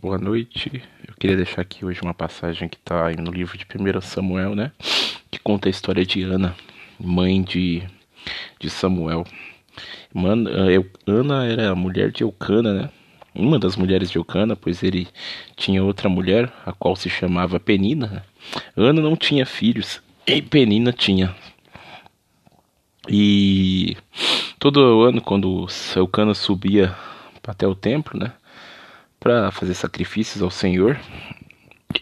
[0.00, 0.82] Boa noite.
[1.06, 4.72] Eu queria deixar aqui hoje uma passagem que está no livro de 1 Samuel, né?
[5.30, 6.56] Que conta a história de Ana,
[6.98, 7.82] mãe de,
[8.58, 9.26] de Samuel.
[11.06, 12.90] Ana era a mulher de Eucana, né?
[13.34, 15.06] Uma das mulheres de Eucana, pois ele
[15.54, 18.06] tinha outra mulher, a qual se chamava Penina.
[18.06, 18.22] Né?
[18.74, 21.36] Ana não tinha filhos, e Penina tinha.
[23.06, 23.98] E
[24.58, 26.96] todo ano, quando Eucana subia
[27.46, 28.32] até o templo, né?
[29.20, 30.98] Para fazer sacrifícios ao Senhor.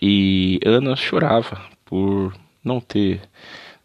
[0.00, 2.32] E Ana chorava por
[2.64, 3.20] não ter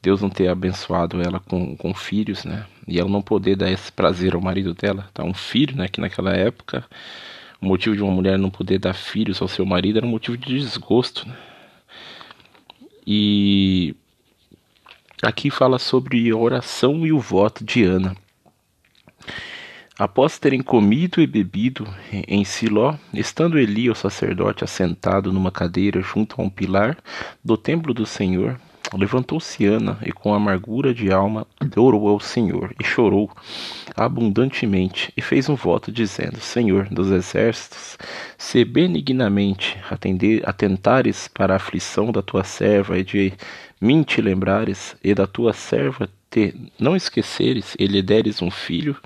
[0.03, 2.65] Deus não ter abençoado ela com, com filhos, né?
[2.85, 5.09] E ela não poder dar esse prazer ao marido dela.
[5.13, 5.23] Tá?
[5.23, 5.87] Um filho, né?
[5.87, 6.85] Que naquela época,
[7.61, 10.37] o motivo de uma mulher não poder dar filhos ao seu marido era um motivo
[10.37, 11.37] de desgosto, né?
[13.07, 13.95] E
[15.21, 18.13] aqui fala sobre a oração e o voto de Ana.
[20.03, 21.87] Após terem comido e bebido
[22.27, 26.97] em Siló, estando Eli, o sacerdote, assentado numa cadeira junto a um pilar
[27.41, 28.59] do templo do Senhor,
[28.93, 33.31] levantou-se Ana e com amargura de alma orou ao Senhor e chorou
[33.95, 37.97] abundantemente e fez um voto dizendo: Senhor dos exércitos,
[38.37, 43.31] se benignamente atender, atentares para a aflição da tua serva e de
[43.79, 48.97] mim te lembrares e da tua serva te não esqueceres e lhe deres um filho,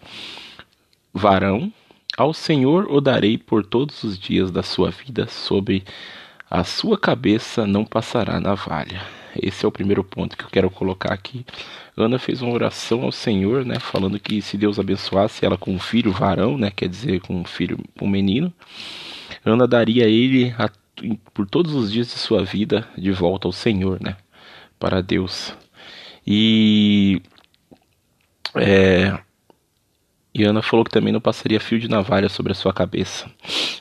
[1.17, 1.71] varão,
[2.17, 5.83] ao Senhor o darei por todos os dias da sua vida, sobre
[6.49, 9.01] a sua cabeça não passará navalha.
[9.41, 11.45] Esse é o primeiro ponto que eu quero colocar aqui.
[11.95, 15.79] Ana fez uma oração ao Senhor, né, falando que se Deus abençoasse ela com um
[15.79, 18.53] filho varão, né, quer dizer, com um filho, um menino,
[19.45, 20.69] Ana daria ele a,
[21.33, 24.15] por todos os dias de sua vida de volta ao Senhor, né,
[24.79, 25.53] para Deus.
[26.25, 27.21] E
[28.55, 29.17] é,
[30.37, 33.27] e Ana falou que também não passaria fio de navalha sobre a sua cabeça.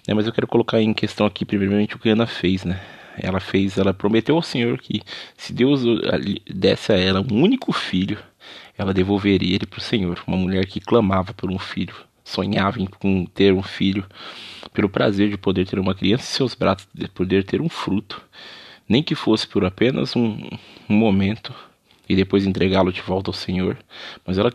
[0.09, 2.81] É, mas eu quero colocar em questão aqui, primeiramente, o que Ana fez, né?
[3.19, 5.03] Ela fez, ela prometeu ao Senhor que
[5.37, 5.83] se Deus
[6.49, 8.19] desse a ela um único filho,
[8.79, 10.23] ela devolveria ele para o Senhor.
[10.27, 12.87] Uma mulher que clamava por um filho, sonhava em
[13.27, 14.07] ter um filho,
[14.73, 18.23] pelo prazer de poder ter uma criança em seus braços, de poder ter um fruto,
[18.89, 20.39] nem que fosse por apenas um,
[20.89, 21.55] um momento
[22.09, 23.77] e depois entregá-lo de volta ao Senhor.
[24.25, 24.53] Mas ela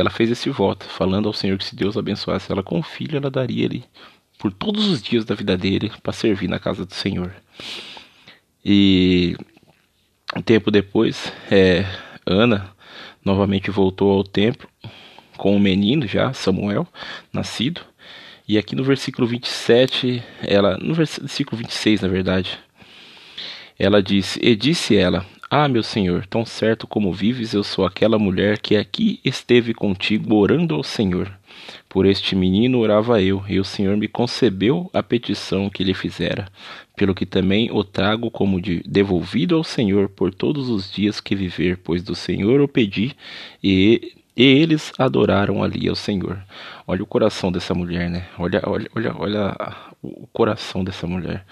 [0.00, 3.16] ela fez esse voto, falando ao Senhor que se Deus abençoasse ela com um filho,
[3.16, 3.84] ela daria ele
[4.38, 7.34] por todos os dias da vida dele para servir na casa do Senhor.
[8.64, 9.36] E
[10.36, 11.84] um tempo depois, é,
[12.26, 12.70] Ana
[13.24, 14.68] novamente voltou ao templo
[15.36, 16.86] com o um menino já, Samuel,
[17.32, 17.80] nascido.
[18.48, 22.58] E aqui no versículo 27, ela, no versículo 26, na verdade,
[23.78, 28.18] ela disse: E disse ela: ah, meu senhor, tão certo como vives, eu sou aquela
[28.18, 31.30] mulher que aqui esteve contigo orando ao Senhor.
[31.88, 36.48] Por este menino orava eu, e o Senhor me concebeu a petição que lhe fizera,
[36.96, 41.36] pelo que também o trago como de devolvido ao Senhor por todos os dias que
[41.36, 43.14] viver, pois do Senhor o pedi,
[43.62, 46.42] e, e eles adoraram ali ao Senhor.
[46.88, 48.26] Olha o coração dessa mulher, né?
[48.36, 49.56] Olha, olha, olha, olha
[50.02, 51.44] o coração dessa mulher.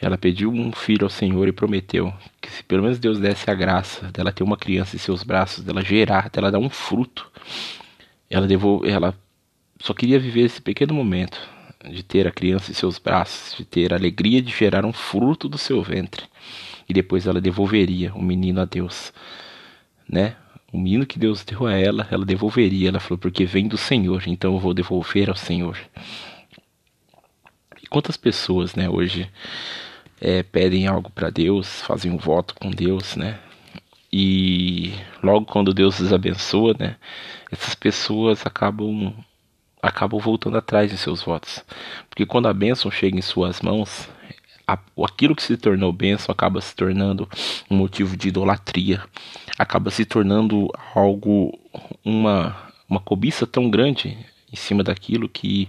[0.00, 3.54] Ela pediu um filho ao Senhor e prometeu que se pelo menos Deus desse a
[3.54, 7.30] graça dela ter uma criança em seus braços, dela gerar, dela dar um fruto,
[8.30, 9.14] ela devolve, ela
[9.78, 11.38] só queria viver esse pequeno momento
[11.88, 15.48] de ter a criança em seus braços, de ter a alegria de gerar um fruto
[15.48, 16.24] do seu ventre.
[16.88, 19.12] E depois ela devolveria o menino a Deus,
[20.08, 20.36] né?
[20.72, 22.88] O menino que Deus deu a ela, ela devolveria.
[22.88, 25.76] Ela falou, porque vem do Senhor, então eu vou devolver ao Senhor.
[27.82, 29.28] E quantas pessoas, né, hoje
[30.20, 33.38] é, pedem algo para Deus, fazem um voto com Deus, né?
[34.12, 34.92] E
[35.22, 36.96] logo quando Deus os abençoa, né?
[37.50, 39.14] Essas pessoas acabam
[39.82, 41.64] acabam voltando atrás de seus votos,
[42.08, 44.10] porque quando a bênção chega em suas mãos,
[45.02, 47.26] aquilo que se tornou bênção acaba se tornando
[47.70, 49.02] um motivo de idolatria,
[49.58, 51.58] acaba se tornando algo
[52.04, 54.18] uma uma cobiça tão grande
[54.52, 55.68] em cima daquilo que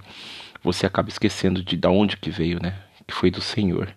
[0.64, 2.76] você acaba esquecendo de da onde que veio, né?
[3.08, 3.94] Que foi do Senhor.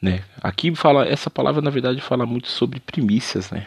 [0.00, 0.22] Né?
[0.42, 3.66] Aqui fala, essa palavra na verdade fala muito sobre primícias, né?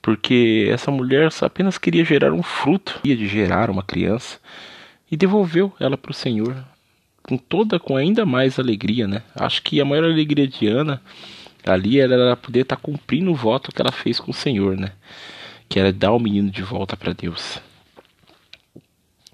[0.00, 4.38] Porque essa mulher apenas queria gerar um fruto, queria de gerar uma criança
[5.10, 6.56] e devolveu ela para o Senhor
[7.22, 9.22] com toda, com ainda mais alegria, né?
[9.34, 11.00] Acho que a maior alegria de Ana
[11.64, 14.92] ali era poder estar tá cumprindo o voto que ela fez com o Senhor, né?
[15.68, 17.60] Que era dar o menino de volta para Deus.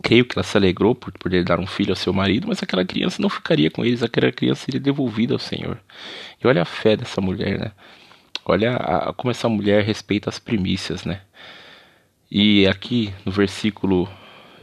[0.02, 2.84] Creio que ela se alegrou por poder dar um filho ao seu marido, mas aquela
[2.84, 5.78] criança não ficaria com eles, aquela criança seria devolvida ao Senhor.
[6.42, 7.72] E olha a fé dessa mulher, né?
[8.44, 11.20] Olha a, como essa mulher respeita as primícias, né?
[12.30, 14.08] E aqui no versículo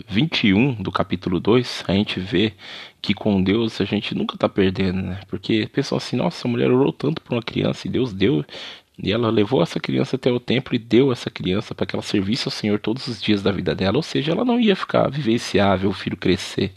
[0.08, 2.54] 21 do capítulo 2, a gente vê
[3.02, 5.20] que com Deus a gente nunca tá perdendo, né?
[5.28, 8.44] Porque pensam assim, nossa, a mulher orou tanto por uma criança e Deus deu.
[8.98, 12.04] E ela levou essa criança até o templo e deu essa criança para que ela
[12.04, 13.98] servisse ao Senhor todos os dias da vida dela.
[13.98, 16.72] Ou seja, ela não ia ficar vivenciável, o filho crescer.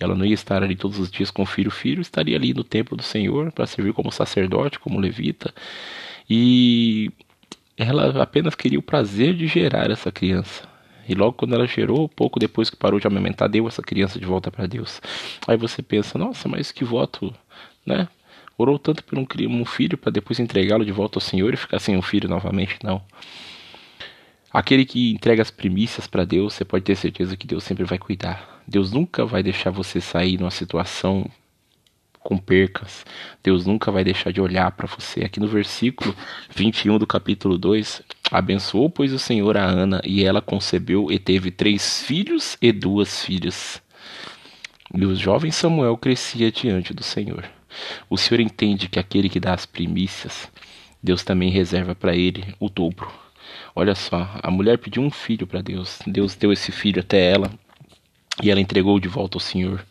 [0.00, 1.68] Ela não ia estar ali todos os dias com o filho.
[1.68, 5.52] O filho estaria ali no templo do Senhor para servir como sacerdote, como levita.
[6.28, 7.10] E
[7.76, 10.66] ela apenas queria o prazer de gerar essa criança.
[11.08, 14.26] E logo quando ela gerou, pouco depois que parou de amamentar, deu essa criança de
[14.26, 15.00] volta para Deus.
[15.46, 17.34] Aí você pensa, nossa, mas que voto,
[17.86, 18.08] né?
[18.58, 21.78] Orou tanto por um, um filho para depois entregá-lo de volta ao Senhor e ficar
[21.78, 22.76] sem um filho novamente?
[22.82, 23.00] Não.
[24.52, 27.98] Aquele que entrega as primícias para Deus, você pode ter certeza que Deus sempre vai
[27.98, 28.60] cuidar.
[28.66, 31.30] Deus nunca vai deixar você sair numa situação
[32.18, 33.06] com percas.
[33.44, 35.22] Deus nunca vai deixar de olhar para você.
[35.22, 36.12] Aqui no versículo
[36.50, 41.52] 21 do capítulo 2, abençoou, pois, o Senhor a Ana, e ela concebeu e teve
[41.52, 43.80] três filhos e duas filhas.
[44.92, 47.57] E o jovem Samuel crescia diante do Senhor.
[48.08, 50.50] O Senhor entende que aquele que dá as primícias,
[51.02, 53.10] Deus também reserva para ele o dobro.
[53.74, 55.98] Olha só, a mulher pediu um filho para Deus.
[56.06, 57.50] Deus deu esse filho até ela
[58.42, 59.84] e ela entregou de volta ao Senhor,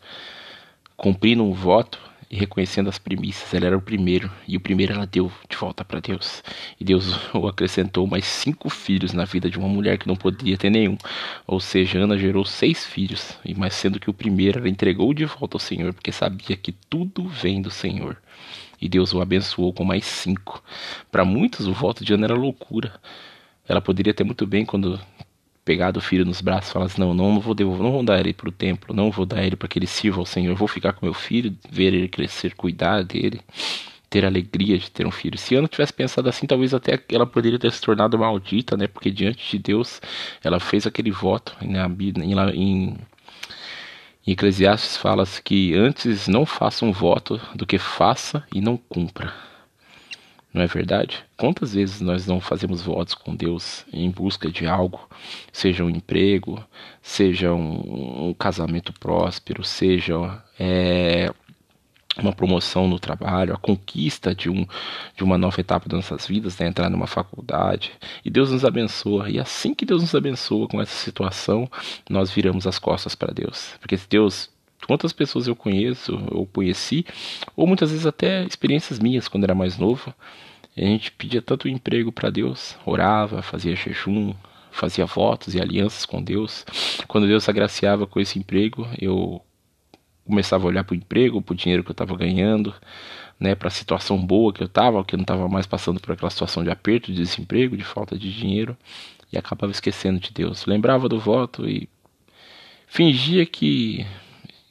[0.96, 1.98] cumprindo um voto
[2.30, 3.52] e reconhecendo as primícias.
[3.54, 6.42] Ela era o primeiro, e o primeiro ela deu de volta para Deus.
[6.78, 10.56] E Deus o acrescentou mais cinco filhos na vida de uma mulher que não podia
[10.56, 10.96] ter nenhum.
[11.46, 15.24] Ou seja, Ana gerou seis filhos, e mais sendo que o primeiro ela entregou de
[15.24, 18.16] volta ao Senhor, porque sabia que tudo vem do Senhor.
[18.80, 20.62] E Deus o abençoou com mais cinco.
[21.10, 22.92] Para muitos, o voto de Ana era loucura.
[23.66, 25.00] Ela poderia ter muito bem, quando
[25.68, 28.18] pegado o filho nos braços e falar assim, não, não vou devolver, não vou dar
[28.18, 30.66] ele para o templo, não vou dar ele para que ele sirva ao Senhor, vou
[30.66, 33.42] ficar com meu filho, ver ele crescer, cuidar dele,
[34.08, 35.36] ter alegria de ter um filho.
[35.36, 38.86] Se Ana tivesse pensado assim, talvez até ela poderia ter se tornado maldita, né?
[38.86, 40.00] Porque diante de Deus
[40.42, 41.84] ela fez aquele voto né?
[42.00, 42.96] em, em,
[44.26, 49.34] em Eclesiastes fala que antes não faça um voto do que faça e não cumpra.
[50.52, 51.24] Não é verdade?
[51.36, 55.08] Quantas vezes nós não fazemos votos com Deus em busca de algo,
[55.52, 56.64] seja um emprego,
[57.02, 61.30] seja um, um casamento próspero, seja é,
[62.16, 64.66] uma promoção no trabalho, a conquista de, um,
[65.16, 66.66] de uma nova etapa das nossas vidas, né?
[66.66, 67.92] entrar numa faculdade.
[68.24, 69.30] E Deus nos abençoa.
[69.30, 71.70] E assim que Deus nos abençoa com essa situação,
[72.08, 73.74] nós viramos as costas para Deus.
[73.80, 74.50] Porque se Deus
[74.88, 77.04] quantas pessoas eu conheço ou conheci,
[77.54, 80.14] ou muitas vezes até experiências minhas quando era mais novo.
[80.74, 84.32] A gente pedia tanto emprego para Deus, orava, fazia jejum,
[84.70, 86.64] fazia votos e alianças com Deus.
[87.06, 89.42] Quando Deus agraciava com esse emprego, eu
[90.24, 92.74] começava a olhar para o emprego, para o dinheiro que eu estava ganhando,
[93.38, 96.12] né, para a situação boa que eu estava, que eu não estava mais passando por
[96.12, 98.76] aquela situação de aperto, de desemprego, de falta de dinheiro,
[99.30, 100.64] e acabava esquecendo de Deus.
[100.64, 101.88] Lembrava do voto e
[102.86, 104.06] fingia que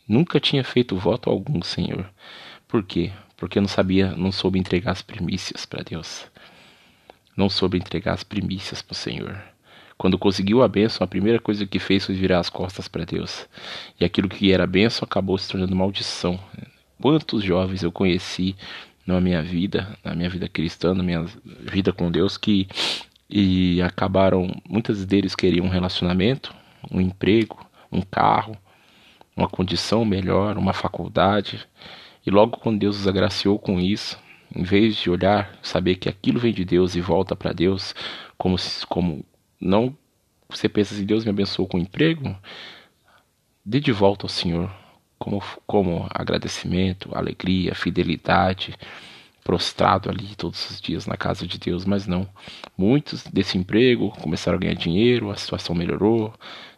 [0.08, 2.10] Nunca tinha feito voto algum, Senhor.
[2.68, 3.12] Por quê?
[3.36, 6.26] Porque não sabia, não soube entregar as primícias para Deus.
[7.36, 9.44] Não soube entregar as primícias para o Senhor.
[9.98, 13.48] Quando conseguiu a bênção, a primeira coisa que fez foi virar as costas para Deus.
[14.00, 16.40] E aquilo que era bênção acabou se tornando maldição.
[17.02, 18.56] Quantos jovens eu conheci
[19.06, 22.68] na minha vida, na minha vida cristã, na minha vida com Deus, que
[23.30, 26.54] e acabaram, muitos deles queriam um relacionamento,
[26.90, 27.60] um emprego,
[27.92, 28.56] um carro,
[29.38, 31.66] uma condição melhor, uma faculdade.
[32.26, 34.20] E logo quando Deus os agraciou com isso,
[34.54, 37.94] em vez de olhar, saber que aquilo vem de Deus e volta para Deus,
[38.38, 38.56] como
[38.90, 39.24] como
[39.62, 39.96] não
[40.50, 42.36] você pensa assim, Deus me abençoou com um emprego,
[43.66, 44.72] dê de volta ao Senhor
[45.20, 48.76] como como agradecimento, alegria, fidelidade,
[49.44, 52.28] prostrado ali todos os dias na casa de Deus, mas não.
[52.78, 56.34] Muitos desse emprego começaram a ganhar dinheiro, a situação melhorou,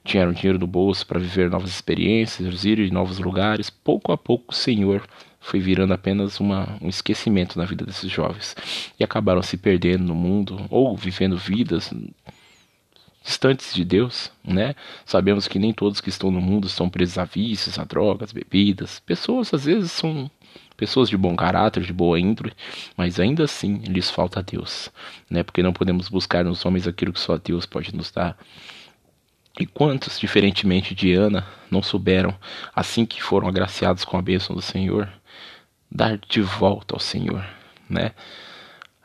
[0.10, 3.70] tinham dinheiro no bolso para viver novas experiências, ir em novos lugares.
[3.70, 5.08] Pouco a pouco o Senhor
[5.40, 8.56] foi virando apenas uma, um esquecimento na vida desses jovens
[9.00, 11.94] e acabaram se perdendo no mundo ou vivendo vidas
[13.24, 14.74] distantes de Deus, né?
[15.06, 19.00] Sabemos que nem todos que estão no mundo estão presos a vícios, a drogas, bebidas.
[19.00, 20.30] Pessoas às vezes são
[20.76, 22.54] pessoas de bom caráter, de boa índole,
[22.98, 24.90] mas ainda assim lhes falta Deus,
[25.30, 25.44] né?
[25.44, 28.36] Porque não podemos buscar nos homens aquilo que só Deus pode nos dar.
[29.60, 32.34] E quantos, diferentemente de Ana, não souberam,
[32.74, 35.12] assim que foram agraciados com a bênção do Senhor,
[35.92, 37.46] dar de volta ao Senhor,
[37.90, 38.14] né?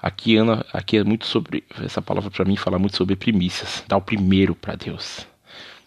[0.01, 3.97] Aqui Ana, aqui é muito sobre essa palavra para mim fala muito sobre primícias, dar
[3.97, 5.27] o primeiro para Deus.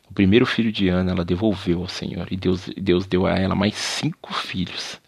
[0.09, 3.55] O primeiro filho de Ana ela devolveu ao Senhor e Deus, Deus deu a ela
[3.55, 4.99] mais cinco filhos.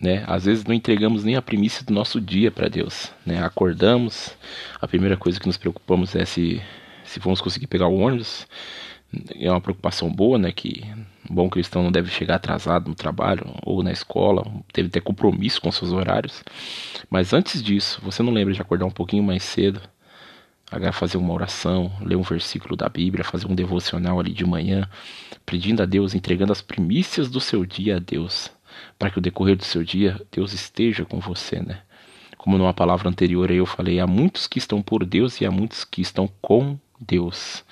[0.00, 0.24] Né?
[0.26, 3.42] Às vezes não entregamos nem a primícia do nosso dia para Deus, né?
[3.42, 4.34] Acordamos,
[4.80, 6.62] a primeira coisa que nos preocupamos é se
[7.16, 8.46] se vamos conseguir pegar o ônibus.
[9.34, 10.52] É uma preocupação boa, né?
[10.52, 10.84] Que
[11.30, 14.44] bom cristão não deve chegar atrasado no trabalho ou na escola,
[14.74, 16.44] deve ter compromisso com seus horários.
[17.08, 19.80] Mas antes disso, você não lembra de acordar um pouquinho mais cedo,
[20.92, 24.88] fazer uma oração, ler um versículo da Bíblia, fazer um devocional ali de manhã,
[25.46, 28.50] pedindo a Deus, entregando as primícias do seu dia a Deus,
[28.98, 31.80] para que o decorrer do seu dia Deus esteja com você, né?
[32.36, 35.84] Como numa palavra anterior eu falei, há muitos que estão por Deus e há muitos
[35.84, 37.64] que estão com Deus.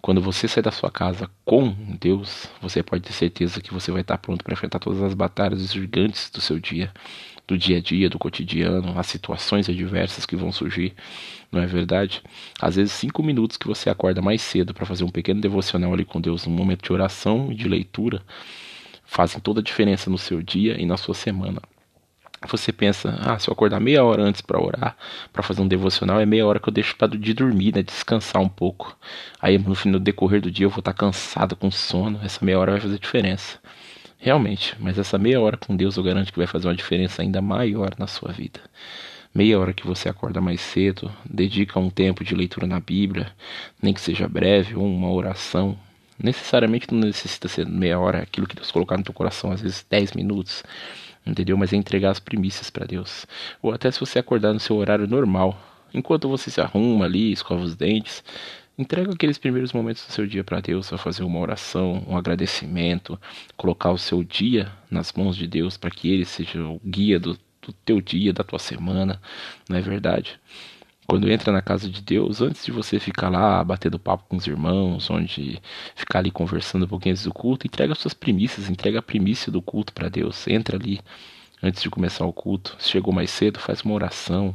[0.00, 4.02] Quando você sair da sua casa com Deus, você pode ter certeza que você vai
[4.02, 6.92] estar pronto para enfrentar todas as batalhas gigantes do seu dia,
[7.48, 10.94] do dia a dia, do cotidiano, as situações adversas que vão surgir,
[11.50, 12.22] não é verdade?
[12.60, 16.04] Às vezes, cinco minutos que você acorda mais cedo para fazer um pequeno devocional ali
[16.04, 18.22] com Deus, um momento de oração e de leitura,
[19.04, 21.60] fazem toda a diferença no seu dia e na sua semana
[22.46, 24.96] você pensa, ah, se eu acordar meia hora antes para orar,
[25.32, 28.40] para fazer um devocional, é meia hora que eu deixo para de dormir, né, descansar
[28.40, 28.96] um pouco.
[29.40, 32.72] Aí no decorrer do dia eu vou estar tá cansado, com sono, essa meia hora
[32.72, 33.58] vai fazer diferença.
[34.18, 37.40] Realmente, mas essa meia hora com Deus eu garanto que vai fazer uma diferença ainda
[37.40, 38.60] maior na sua vida.
[39.34, 43.30] Meia hora que você acorda mais cedo, dedica um tempo de leitura na Bíblia,
[43.80, 45.78] nem que seja breve, ou uma oração.
[46.18, 49.86] Necessariamente não necessita ser meia hora, aquilo que Deus colocar no teu coração, às vezes
[49.88, 50.64] 10 minutos
[51.28, 51.56] entendeu?
[51.56, 53.26] Mas é entregar as primícias para Deus.
[53.62, 55.60] Ou até se você acordar no seu horário normal,
[55.92, 58.22] enquanto você se arruma ali, escova os dentes,
[58.78, 63.20] entrega aqueles primeiros momentos do seu dia para Deus, a fazer uma oração, um agradecimento,
[63.56, 67.34] colocar o seu dia nas mãos de Deus para que Ele seja o guia do,
[67.62, 69.20] do teu dia, da tua semana,
[69.68, 70.38] não é verdade?
[71.08, 74.46] Quando entra na casa de Deus, antes de você ficar lá batendo papo com os
[74.46, 75.58] irmãos, onde
[75.96, 79.62] ficar ali conversando um pouquinho antes do culto, entrega suas primícias, entrega a primícia do
[79.62, 80.46] culto para Deus.
[80.46, 81.00] Entra ali
[81.62, 82.76] antes de começar o culto.
[82.78, 84.54] Se chegou mais cedo, faz uma oração,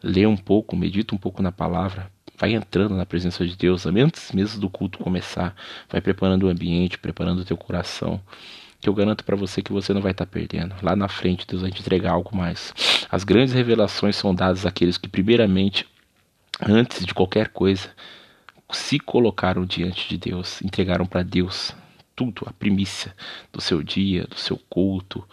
[0.00, 2.08] lê um pouco, medita um pouco na palavra,
[2.38, 5.52] vai entrando na presença de Deus antes mesmo do culto começar,
[5.90, 8.20] vai preparando o ambiente, preparando o teu coração
[8.82, 10.74] que eu garanto para você que você não vai estar tá perdendo.
[10.82, 12.74] Lá na frente, Deus vai te entregar algo mais.
[13.08, 15.86] As grandes revelações são dadas àqueles que, primeiramente,
[16.60, 17.88] antes de qualquer coisa,
[18.72, 21.72] se colocaram diante de Deus, entregaram para Deus
[22.16, 23.14] tudo, a primícia
[23.52, 25.24] do seu dia, do seu culto.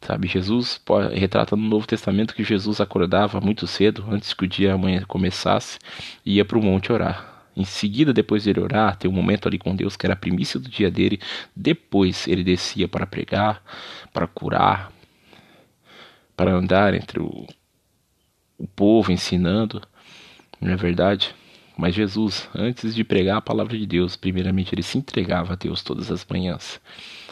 [0.00, 0.80] Sabe, Jesus
[1.12, 5.78] retrata no Novo Testamento que Jesus acordava muito cedo, antes que o dia amanhã começasse,
[6.24, 7.35] e ia para o monte orar.
[7.56, 10.16] Em seguida, depois de ele orar, ter um momento ali com Deus que era a
[10.16, 11.18] primícia do dia dele.
[11.54, 13.62] Depois ele descia para pregar,
[14.12, 14.92] para curar,
[16.36, 17.46] para andar entre o,
[18.58, 19.80] o povo ensinando.
[20.60, 21.34] Não é verdade?
[21.78, 25.82] Mas Jesus, antes de pregar a palavra de Deus, primeiramente ele se entregava a Deus
[25.82, 26.80] todas as manhãs.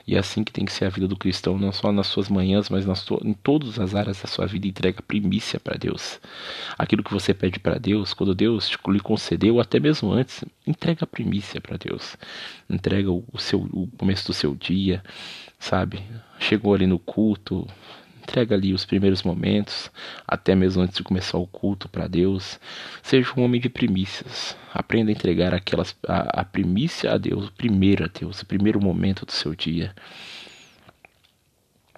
[0.07, 2.29] E é assim que tem que ser a vida do cristão, não só nas suas
[2.29, 4.67] manhãs, mas nas em todas as áreas da sua vida.
[4.67, 6.21] Entrega primícia para Deus.
[6.77, 11.07] Aquilo que você pede para Deus, quando Deus te lhe concedeu, até mesmo antes, entrega
[11.07, 12.17] primícia para Deus.
[12.69, 15.03] Entrega o, seu, o começo do seu dia,
[15.59, 16.03] sabe?
[16.39, 17.67] Chegou ali no culto,
[18.27, 19.91] Entrega ali os primeiros momentos,
[20.27, 22.59] até mesmo antes de começar o culto para Deus.
[23.03, 24.57] Seja um homem de primícias.
[24.73, 28.81] Aprenda a entregar aquelas a, a primícia a Deus, o primeiro a Deus, o primeiro
[28.81, 29.95] momento do seu dia.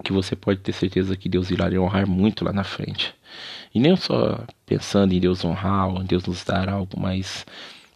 [0.03, 3.15] Que você pode ter certeza que Deus irá lhe honrar muito lá na frente.
[3.73, 7.45] E nem só pensando em Deus honrar, ou em Deus nos dar algo, mas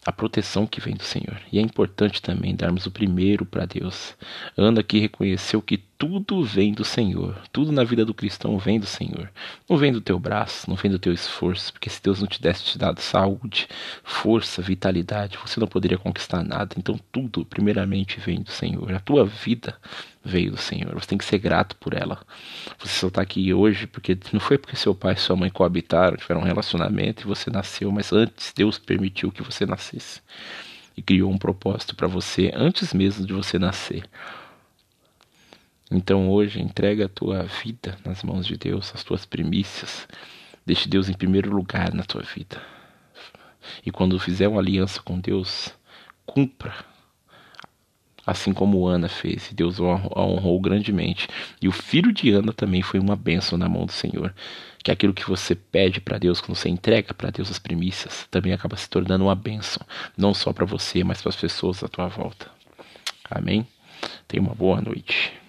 [0.05, 1.39] a proteção que vem do Senhor.
[1.51, 4.15] E é importante também darmos o primeiro para Deus.
[4.57, 7.39] Ana que reconheceu que tudo vem do Senhor.
[7.51, 9.31] Tudo na vida do cristão vem do Senhor.
[9.69, 12.41] Não vem do teu braço, não vem do teu esforço, porque se Deus não te
[12.41, 13.67] desse te dado saúde,
[14.03, 16.73] força, vitalidade, você não poderia conquistar nada.
[16.75, 18.91] Então tudo, primeiramente, vem do Senhor.
[18.91, 19.75] A tua vida
[20.25, 20.91] veio do Senhor.
[20.95, 22.19] Você tem que ser grato por ela.
[22.79, 26.17] Você só está aqui hoje porque não foi porque seu pai e sua mãe coabitaram,
[26.17, 30.19] tiveram um relacionamento e você nasceu, mas antes Deus permitiu que você nascesse
[30.97, 34.03] e criou um propósito para você antes mesmo de você nascer.
[35.91, 40.07] Então hoje entrega a tua vida nas mãos de Deus, as tuas primícias.
[40.65, 42.61] Deixe Deus em primeiro lugar na tua vida.
[43.85, 45.73] E quando fizer uma aliança com Deus,
[46.25, 46.73] cumpra
[48.25, 51.27] assim como Ana fez, e Deus a honrou grandemente.
[51.61, 54.33] E o filho de Ana também foi uma bênção na mão do Senhor.
[54.83, 58.53] Que aquilo que você pede para Deus, quando você entrega para Deus as primícias, também
[58.53, 59.85] acaba se tornando uma bênção,
[60.17, 62.49] não só para você, mas para as pessoas à tua volta.
[63.29, 63.67] Amém?
[64.27, 65.40] Tenha uma boa noite.